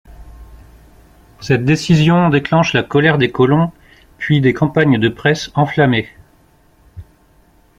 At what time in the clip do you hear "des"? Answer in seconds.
3.19-3.31, 4.41-4.51